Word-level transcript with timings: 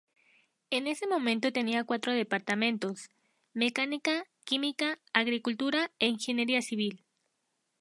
En 0.71 0.87
ese 0.87 1.05
momento 1.05 1.53
tenía 1.53 1.83
cuatro 1.83 2.11
departamentos: 2.11 3.11
Mecánica, 3.53 4.23
Química, 4.45 4.97
Agricultura, 5.13 5.91
e 5.99 6.07
Ingeniería 6.07 6.63
Civil. 6.63 7.05